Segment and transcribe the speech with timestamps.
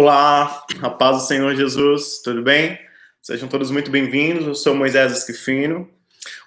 [0.00, 2.78] Olá, a paz do Senhor Jesus, tudo bem?
[3.20, 4.46] Sejam todos muito bem-vindos.
[4.46, 5.90] Eu sou Moisés Esquifino.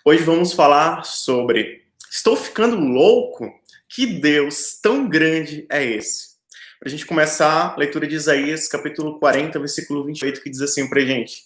[0.05, 3.52] Hoje vamos falar sobre Estou ficando louco?
[3.89, 6.38] Que Deus tão grande é esse?
[6.79, 10.89] Para a gente começar, a leitura de Isaías, capítulo 40, versículo 28, que diz assim
[10.89, 11.43] para gente: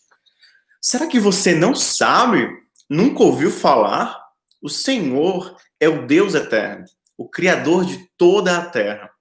[0.79, 2.47] Será que você não sabe?
[2.87, 4.15] Nunca ouviu falar?
[4.61, 6.85] O Senhor é o Deus eterno,
[7.17, 9.14] o Criador de toda a terra.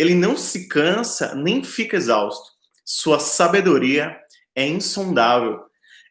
[0.00, 2.48] Ele não se cansa nem fica exausto.
[2.82, 4.16] Sua sabedoria
[4.54, 5.60] é insondável.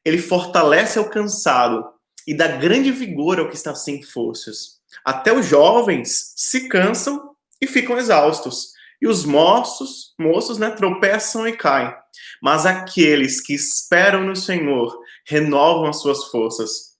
[0.06, 1.84] Ele fortalece ao cansado
[2.28, 4.80] e dá grande vigor ao que está sem forças.
[5.04, 11.58] Até os jovens se cansam e ficam exaustos, e os moços, moços, né, tropeçam e
[11.58, 11.92] caem.
[12.44, 16.96] Mas aqueles que esperam no Senhor renovam as suas forças.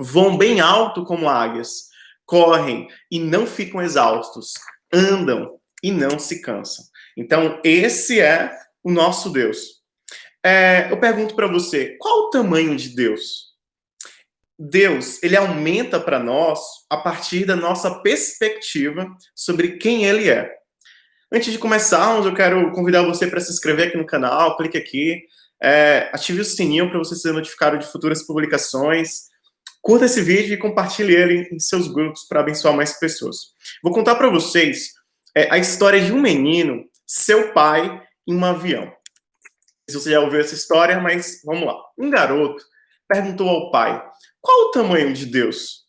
[0.00, 1.84] Vão bem alto como águias,
[2.26, 4.54] correm e não ficam exaustos,
[4.92, 6.82] andam e não se cansam.
[7.14, 8.50] Então, esse é
[8.82, 9.82] o nosso Deus.
[10.42, 13.52] É, eu pergunto para você, qual o tamanho de Deus?
[14.58, 20.50] Deus, ele aumenta para nós a partir da nossa perspectiva sobre quem ele é.
[21.30, 25.22] Antes de começarmos, eu quero convidar você para se inscrever aqui no canal, clique aqui,
[25.62, 29.24] é, ative o sininho para você ser notificado de futuras publicações.
[29.82, 33.52] Curta esse vídeo e compartilhe ele em seus grupos para abençoar mais pessoas.
[33.82, 34.94] Vou contar para vocês
[35.34, 38.92] é a história de um menino, seu pai, em um avião.
[39.88, 41.76] Se você já ouviu essa história, mas vamos lá.
[41.98, 42.62] Um garoto
[43.08, 44.02] perguntou ao pai:
[44.40, 45.84] qual o tamanho de Deus?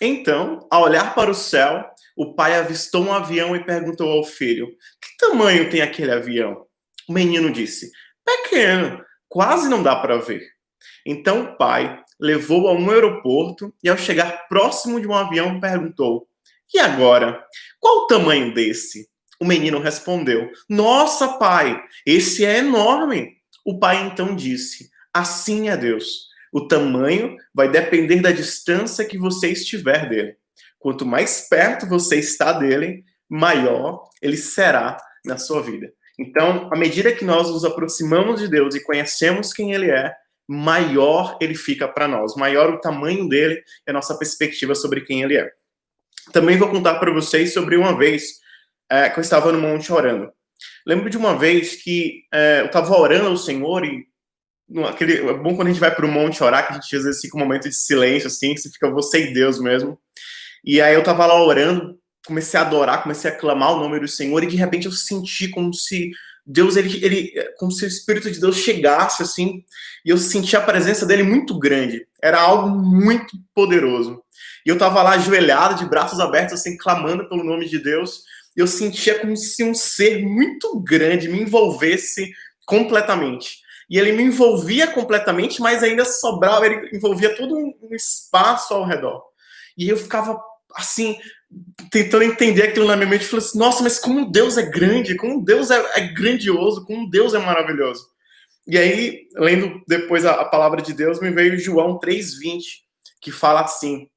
[0.00, 1.84] Então, ao olhar para o céu,
[2.16, 4.66] o pai avistou um avião e perguntou ao filho:
[5.00, 6.66] que tamanho tem aquele avião?
[7.08, 7.90] O menino disse:
[8.24, 10.42] pequeno, quase não dá para ver.
[11.04, 16.26] Então o pai levou a um aeroporto e, ao chegar próximo de um avião, perguntou:
[16.72, 17.44] e agora?
[17.80, 19.08] Qual o tamanho desse?
[19.40, 23.36] O menino respondeu: Nossa, pai, esse é enorme.
[23.64, 26.26] O pai então disse: Assim é Deus.
[26.52, 30.36] O tamanho vai depender da distância que você estiver dele.
[30.78, 35.92] Quanto mais perto você está dele, maior ele será na sua vida.
[36.18, 40.14] Então, à medida que nós nos aproximamos de Deus e conhecemos quem ele é,
[40.48, 45.22] maior ele fica para nós, maior o tamanho dele e a nossa perspectiva sobre quem
[45.22, 45.50] ele é.
[46.32, 48.40] Também vou contar para vocês sobre uma vez
[48.90, 50.30] é, que eu estava no monte orando.
[50.86, 54.06] Lembro de uma vez que é, eu estava orando ao Senhor e
[54.88, 57.04] aquele, é bom quando a gente vai para o monte orar, que a gente às
[57.04, 59.98] vezes fica um momento de silêncio, assim, que você fica você e Deus mesmo.
[60.64, 64.08] E aí eu estava lá orando, comecei a adorar, comecei a clamar o nome do
[64.08, 66.10] Senhor e de repente eu senti como se
[66.46, 69.64] Deus, ele, ele, como se o Espírito de Deus chegasse assim,
[70.04, 72.06] e eu senti a presença dele muito grande.
[72.22, 74.22] Era algo muito poderoso.
[74.64, 78.22] E eu estava lá ajoelhado, de braços abertos, assim, clamando pelo nome de Deus.
[78.56, 82.30] E eu sentia como se um ser muito grande me envolvesse
[82.64, 83.58] completamente.
[83.90, 89.22] E ele me envolvia completamente, mas ainda sobrava, ele envolvia todo um espaço ao redor.
[89.76, 90.40] E eu ficava
[90.74, 91.16] assim,
[91.90, 95.44] tentando entender aquilo na minha mente, falei assim, nossa, mas como Deus é grande, como
[95.44, 98.06] Deus é, é grandioso, como Deus é maravilhoso.
[98.66, 102.62] E aí, lendo depois a, a palavra de Deus, me veio João 3,20,
[103.20, 104.08] que fala assim: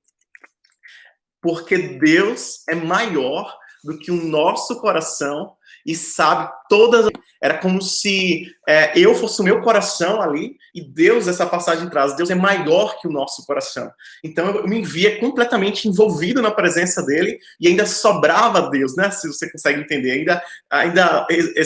[1.41, 5.55] porque Deus é maior do que o nosso coração
[5.89, 7.09] e sabe todas.
[7.41, 12.15] Era como se é, eu fosse o meu coração ali e Deus, essa passagem traz,
[12.15, 13.89] Deus é maior que o nosso coração.
[14.23, 19.09] Então eu me via completamente envolvido na presença dele e ainda sobrava Deus, né?
[19.09, 21.63] Se você consegue entender, ainda, ainda é, é,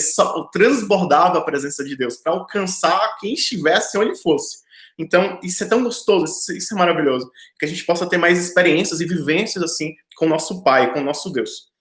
[0.54, 4.64] transbordava a presença de Deus para alcançar quem estivesse onde fosse.
[4.98, 7.30] Então, isso é tão gostoso, isso é maravilhoso,
[7.60, 11.02] que a gente possa ter mais experiências e vivências assim com o nosso Pai, com
[11.02, 11.73] o nosso Deus.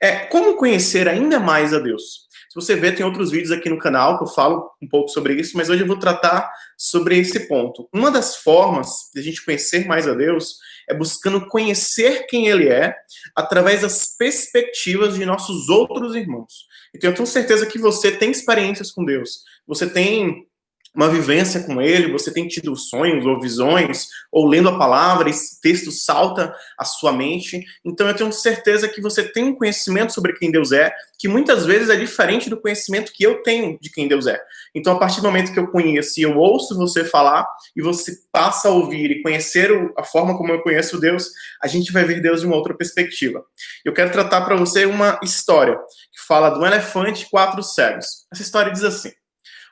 [0.00, 2.28] É, como conhecer ainda mais a Deus?
[2.50, 5.34] Se você ver, tem outros vídeos aqui no canal que eu falo um pouco sobre
[5.34, 7.88] isso, mas hoje eu vou tratar sobre esse ponto.
[7.92, 10.56] Uma das formas de a gente conhecer mais a Deus
[10.88, 12.92] é buscando conhecer quem Ele é
[13.36, 16.66] através das perspectivas de nossos outros irmãos.
[16.92, 20.48] Então, eu tenho certeza que você tem experiências com Deus, você tem
[20.94, 25.60] uma vivência com ele, você tem tido sonhos ou visões, ou lendo a palavra, esse
[25.60, 27.64] texto salta à sua mente.
[27.84, 31.66] Então eu tenho certeza que você tem um conhecimento sobre quem Deus é, que muitas
[31.66, 34.40] vezes é diferente do conhecimento que eu tenho de quem Deus é.
[34.74, 37.46] Então, a partir do momento que eu conheço e eu ouço você falar,
[37.76, 41.30] e você passa a ouvir e conhecer a forma como eu conheço Deus,
[41.62, 43.44] a gente vai ver Deus de uma outra perspectiva.
[43.84, 48.06] Eu quero tratar para você uma história que fala do elefante e quatro cegos.
[48.32, 49.12] Essa história diz assim.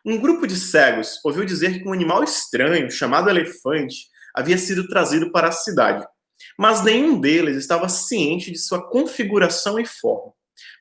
[0.05, 5.33] Um grupo de cegos ouviu dizer que um animal estranho, chamado elefante, havia sido trazido
[5.33, 6.07] para a cidade,
[6.59, 10.33] mas nenhum deles estava ciente de sua configuração e forma.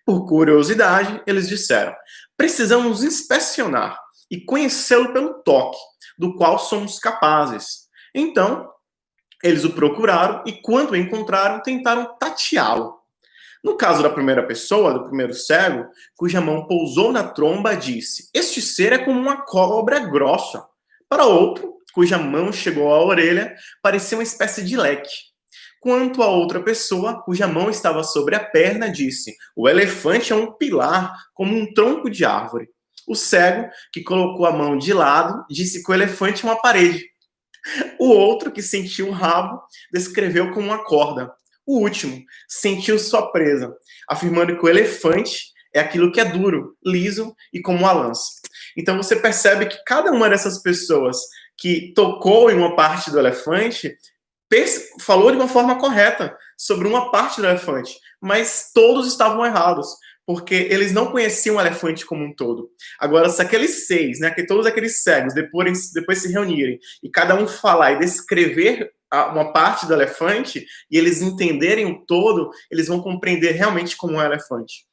[0.05, 1.93] Por curiosidade, eles disseram:
[2.35, 3.99] precisamos inspecionar
[4.29, 5.77] e conhecê-lo pelo toque,
[6.17, 7.87] do qual somos capazes.
[8.13, 8.71] Então,
[9.43, 12.97] eles o procuraram e, quando o encontraram, tentaram tateá-lo.
[13.63, 18.61] No caso da primeira pessoa, do primeiro cego, cuja mão pousou na tromba, disse: Este
[18.61, 20.63] ser é como uma cobra grossa.
[21.09, 25.09] Para outro, cuja mão chegou à orelha, parecia uma espécie de leque.
[25.79, 30.51] Quanto a outra pessoa, cuja mão estava sobre a perna, disse: O elefante é um
[30.51, 32.69] pilar, como um tronco de árvore.
[33.07, 37.05] O cego, que colocou a mão de lado, disse que o elefante é uma parede.
[37.99, 39.61] O outro, que sentiu o rabo,
[39.91, 41.31] descreveu como uma corda.
[41.67, 43.75] O último sentiu sua presa,
[44.09, 48.23] afirmando que o elefante é aquilo que é duro, liso e como uma lança.
[48.77, 51.17] Então você percebe que cada uma dessas pessoas
[51.57, 53.97] que tocou em uma parte do elefante
[55.01, 59.87] falou de uma forma correta sobre uma parte do elefante, mas todos estavam errados,
[60.25, 62.69] porque eles não conheciam o elefante como um todo.
[62.97, 67.35] Agora, se aqueles seis, né, que todos aqueles cegos depois, depois se reunirem e cada
[67.35, 73.01] um falar e descrever uma parte do elefante e eles entenderem o todo, eles vão
[73.01, 74.85] compreender realmente como é um elefante.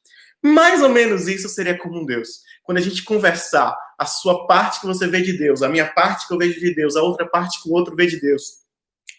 [0.42, 2.40] Mais ou menos isso seria como um Deus.
[2.62, 6.28] Quando a gente conversar a sua parte que você vê de Deus, a minha parte
[6.28, 8.64] que eu vejo de Deus, a outra parte que o outro vê de Deus,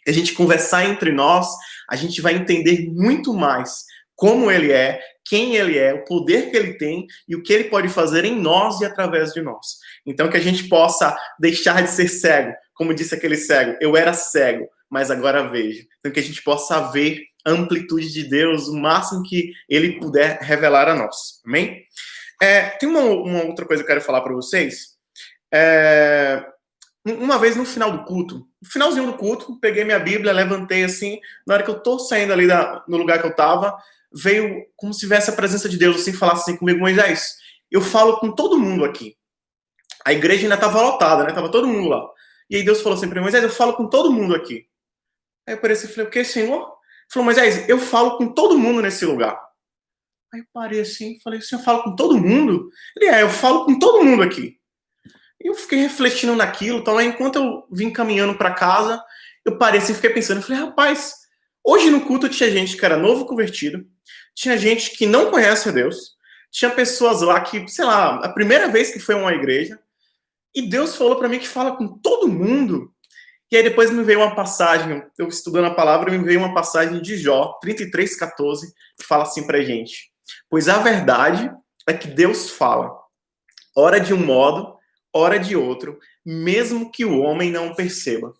[0.07, 1.47] a gente conversar entre nós,
[1.89, 6.55] a gente vai entender muito mais como ele é, quem ele é, o poder que
[6.55, 9.77] ele tem e o que ele pode fazer em nós e através de nós.
[10.05, 14.13] Então, que a gente possa deixar de ser cego, como disse aquele cego, eu era
[14.13, 15.85] cego, mas agora vejo.
[15.99, 20.39] Então, que a gente possa ver a amplitude de Deus, o máximo que ele puder
[20.41, 21.41] revelar a nós.
[21.45, 21.83] Amém?
[22.41, 24.95] É, tem uma, uma, outra coisa que eu quero falar para vocês.
[25.53, 26.43] É,
[27.05, 31.19] uma vez no final do culto, no finalzinho do culto, peguei minha Bíblia, levantei assim,
[31.45, 33.77] na hora que eu tô saindo ali da, no lugar que eu tava,
[34.11, 37.35] veio como se tivesse a presença de Deus assim, falasse assim comigo, Moisés,
[37.69, 39.15] eu falo com todo mundo aqui.
[40.03, 41.31] A igreja ainda estava lotada, né?
[41.31, 42.07] Tava todo mundo lá.
[42.49, 44.65] E aí Deus falou assim para mim, Moisés, eu falo com todo mundo aqui.
[45.47, 46.61] Aí eu pareci e falei, o que, Senhor?
[46.61, 49.39] Ele falou, Moisés, eu falo com todo mundo nesse lugar.
[50.33, 52.69] Aí eu parei assim, falei, Senhor, eu falo com todo mundo?
[52.97, 54.57] Ele, é, eu falo com todo mundo aqui.
[55.41, 59.01] E eu fiquei refletindo naquilo, então aí enquanto eu vim caminhando para casa,
[59.45, 61.13] eu parei assim, fiquei pensando, eu falei, rapaz,
[61.63, 63.85] hoje no culto tinha gente que era novo convertido,
[64.33, 66.15] tinha gente que não conhece a Deus,
[66.51, 69.79] tinha pessoas lá que, sei lá, a primeira vez que foi a uma igreja,
[70.55, 72.94] e Deus falou para mim que fala com todo mundo.
[73.51, 77.01] E aí depois me veio uma passagem, eu estudando a palavra, me veio uma passagem
[77.01, 80.11] de Jó, 33:14, que fala assim pra gente:
[80.49, 81.51] "Pois a verdade
[81.87, 82.91] é que Deus fala,
[83.75, 84.75] ora de um modo,
[85.13, 88.33] ora de outro, mesmo que o homem não perceba".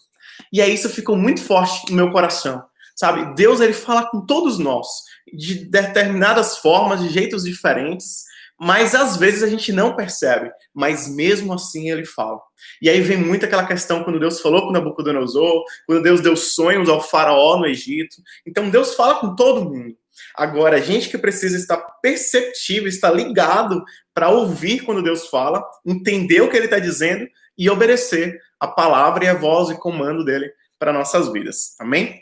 [0.51, 2.63] E aí isso ficou muito forte no meu coração.
[2.95, 3.35] Sabe?
[3.35, 4.87] Deus ele fala com todos nós
[5.33, 8.23] de determinadas formas, de jeitos diferentes,
[8.59, 12.39] mas às vezes a gente não percebe, mas mesmo assim ele fala.
[12.81, 16.89] E aí vem muito aquela questão quando Deus falou com Nabucodonosor, quando Deus deu sonhos
[16.89, 18.15] ao faraó no Egito.
[18.45, 19.95] Então Deus fala com todo mundo.
[20.35, 26.41] Agora, a gente que precisa estar perceptível, estar ligado para ouvir quando Deus fala, entender
[26.41, 30.49] o que ele está dizendo e obedecer a palavra e a voz e comando dele
[30.79, 31.75] para nossas vidas.
[31.79, 32.21] Amém?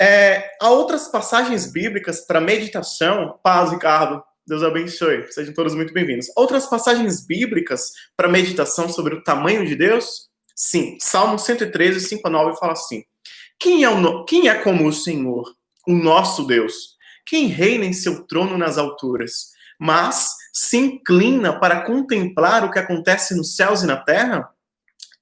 [0.00, 3.38] É, há outras passagens bíblicas para meditação.
[3.42, 4.22] Paz, Ricardo.
[4.46, 5.24] Deus abençoe.
[5.32, 6.26] Sejam todos muito bem-vindos.
[6.36, 10.28] Outras passagens bíblicas para meditação sobre o tamanho de Deus?
[10.54, 10.98] Sim.
[11.00, 13.04] Salmo 113, 5 a 9 fala assim:
[13.58, 15.50] Quem é, o, quem é como o Senhor,
[15.88, 16.94] o nosso Deus?
[17.24, 23.34] Quem reina em seu trono nas alturas, mas se inclina para contemplar o que acontece
[23.34, 24.50] nos céus e na terra?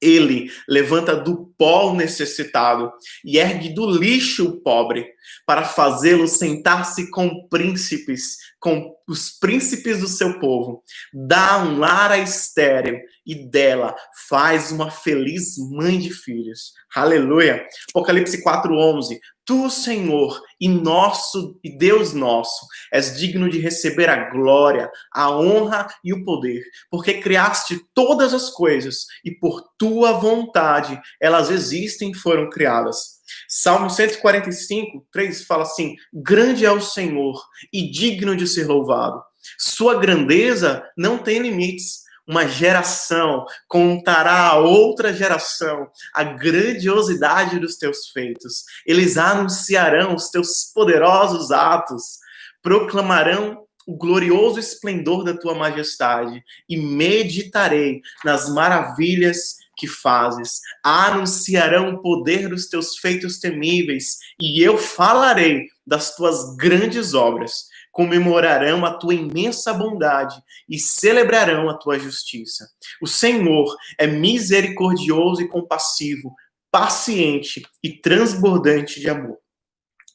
[0.01, 2.93] Ele levanta do pó o necessitado
[3.25, 5.07] e ergue do lixo o pobre,
[5.47, 10.83] para fazê-lo sentar-se com príncipes, com os príncipes do seu povo.
[11.13, 13.95] Dá um lar a estéreo e dela
[14.29, 16.73] faz uma feliz mãe de filhos.
[16.95, 17.67] Aleluia.
[17.91, 19.21] Apocalipse 4:11.
[19.45, 25.89] Tu, Senhor, e nosso e Deus nosso, és digno de receber a glória, a honra
[26.05, 32.15] e o poder, porque criaste todas as coisas e por tua vontade elas existem e
[32.15, 33.22] foram criadas.
[33.55, 37.39] Salmo 145, 3 fala assim: Grande é o Senhor
[37.71, 39.23] e digno de ser louvado.
[39.59, 48.09] Sua grandeza não tem limites uma geração contará a outra geração a grandiosidade dos teus
[48.09, 48.65] feitos.
[48.87, 52.21] Eles anunciarão os teus poderosos atos,
[52.63, 60.61] proclamarão o glorioso esplendor da tua majestade e meditarei nas maravilhas que fazes.
[60.81, 68.87] Anunciarão o poder dos teus feitos temíveis e eu falarei das tuas grandes obras comemorarão
[68.87, 72.71] a tua imensa bondade e celebrarão a tua justiça.
[73.03, 76.33] O Senhor é misericordioso e compassivo,
[76.71, 79.39] paciente e transbordante de amor.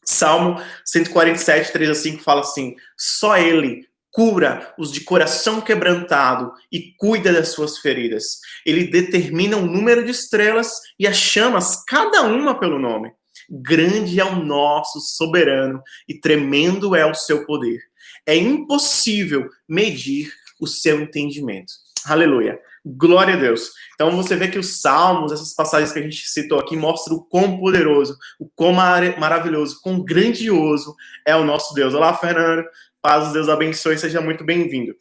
[0.05, 0.55] Salmo
[0.85, 3.85] 147, 3 a 5 fala assim: só Ele
[4.17, 8.39] cura os de coração quebrantado e cuida das suas feridas.
[8.65, 13.11] Ele determina o número de estrelas e as chamas, cada uma pelo nome.
[13.47, 17.79] Grande é o nosso soberano e tremendo é o seu poder.
[18.25, 21.71] É impossível medir o seu entendimento.
[22.03, 22.59] Aleluia.
[22.83, 23.71] Glória a Deus.
[23.93, 27.23] Então você vê que os salmos, essas passagens que a gente citou aqui, mostram o
[27.23, 30.95] quão poderoso, o quão mar maravilhoso, quão grandioso
[31.25, 31.93] é o nosso Deus.
[31.93, 32.63] Olá, Fernando.
[33.07, 34.93] Paz, Deus abençoe, seja muito bem-vindo.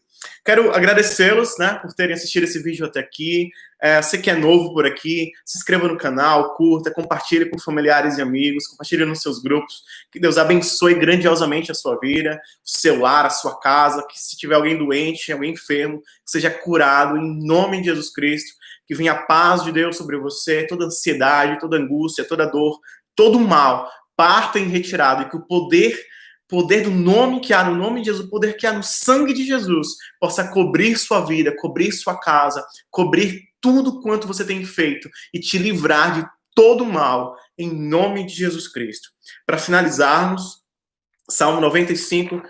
[0.45, 3.51] Quero agradecê-los, né, por terem assistido esse vídeo até aqui.
[3.83, 8.17] É, você que é novo por aqui, se inscreva no canal, curta, compartilhe com familiares
[8.17, 9.83] e amigos, compartilhe nos seus grupos.
[10.13, 14.07] Que Deus abençoe grandiosamente a sua vida, o seu lar, a sua casa.
[14.09, 18.53] Que se tiver alguém doente, alguém enfermo, seja curado em nome de Jesus Cristo.
[18.87, 22.79] Que venha a paz de Deus sobre você, toda ansiedade, toda angústia, toda dor,
[23.17, 26.01] todo mal parta em retirada e que o poder
[26.49, 29.35] poder do nome que há no nome de Jesus, o poder que há no sangue
[29.35, 29.88] de Jesus,
[30.21, 35.59] possa cobrir sua vida, cobrir sua casa, cobrir tudo quanto você tem feito e te
[35.59, 39.09] livrar de todo mal, em nome de Jesus Cristo.
[39.45, 40.62] Para finalizarmos,
[41.29, 42.41] Salmo 95,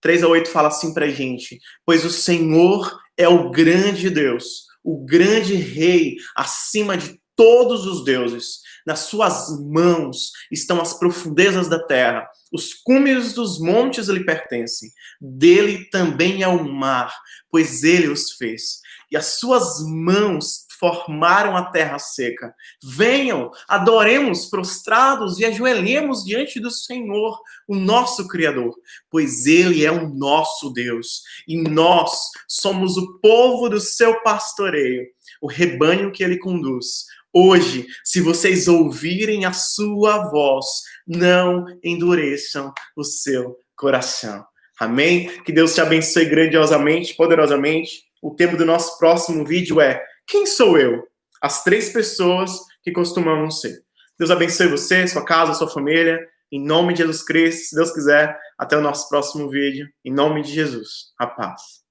[0.00, 5.04] 3 a 8 fala assim para gente: Pois o Senhor é o grande Deus, o
[5.04, 8.60] grande Rei acima de todos os deuses.
[8.86, 14.90] Nas suas mãos estão as profundezas da terra, os cumes dos montes lhe pertencem.
[15.20, 17.14] Dele também é o mar,
[17.50, 18.80] pois ele os fez.
[19.10, 22.54] E as suas mãos formaram a terra seca.
[22.82, 28.74] Venham, adoremos prostrados e ajoelhemos diante do Senhor, o nosso Criador,
[29.10, 35.06] pois Ele é o nosso Deus e nós somos o povo do seu pastoreio,
[35.40, 37.04] o rebanho que Ele conduz.
[37.36, 40.64] Hoje, se vocês ouvirem a sua voz,
[41.04, 44.46] não endureçam o seu coração.
[44.78, 45.42] Amém?
[45.42, 48.04] Que Deus te abençoe grandiosamente, poderosamente.
[48.22, 51.02] O tema do nosso próximo vídeo é Quem sou eu?
[51.42, 52.52] As três pessoas
[52.84, 53.82] que costumamos ser.
[54.16, 56.20] Deus abençoe você, sua casa, sua família.
[56.52, 59.88] Em nome de Jesus Cristo, se Deus quiser, até o nosso próximo vídeo.
[60.04, 61.12] Em nome de Jesus.
[61.18, 61.83] A paz.